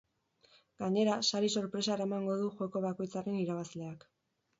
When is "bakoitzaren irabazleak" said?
2.87-4.07